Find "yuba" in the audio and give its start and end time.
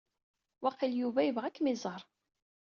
0.99-1.21